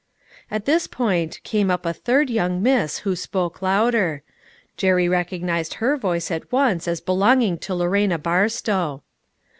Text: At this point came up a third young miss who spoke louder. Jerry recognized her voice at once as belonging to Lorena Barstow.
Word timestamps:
At 0.49 0.65
this 0.65 0.87
point 0.87 1.39
came 1.43 1.69
up 1.69 1.85
a 1.85 1.93
third 1.93 2.31
young 2.31 2.63
miss 2.63 2.97
who 3.05 3.15
spoke 3.15 3.61
louder. 3.61 4.23
Jerry 4.75 5.07
recognized 5.07 5.75
her 5.75 5.95
voice 5.95 6.31
at 6.31 6.51
once 6.51 6.87
as 6.87 6.99
belonging 7.01 7.59
to 7.59 7.75
Lorena 7.75 8.17
Barstow. 8.17 9.03